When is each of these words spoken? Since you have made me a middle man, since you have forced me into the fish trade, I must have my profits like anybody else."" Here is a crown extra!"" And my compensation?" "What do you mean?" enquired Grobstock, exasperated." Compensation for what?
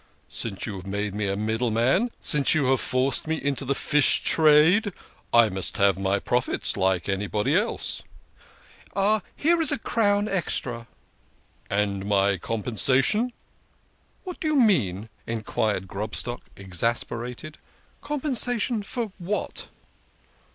Since 0.29 0.65
you 0.65 0.77
have 0.77 0.87
made 0.87 1.13
me 1.13 1.27
a 1.27 1.35
middle 1.35 1.69
man, 1.69 2.09
since 2.19 2.55
you 2.55 2.65
have 2.71 2.81
forced 2.81 3.27
me 3.27 3.35
into 3.35 3.65
the 3.65 3.75
fish 3.75 4.23
trade, 4.23 4.93
I 5.31 5.47
must 5.49 5.77
have 5.77 5.99
my 5.99 6.17
profits 6.17 6.75
like 6.75 7.07
anybody 7.07 7.55
else."" 7.55 8.01
Here 9.37 9.61
is 9.61 9.71
a 9.71 9.77
crown 9.77 10.27
extra!"" 10.27 10.87
And 11.69 12.05
my 12.07 12.37
compensation?" 12.37 13.31
"What 14.23 14.39
do 14.39 14.47
you 14.47 14.55
mean?" 14.55 15.09
enquired 15.27 15.87
Grobstock, 15.87 16.41
exasperated." 16.57 17.59
Compensation 18.01 18.81
for 18.81 19.11
what? 19.19 19.69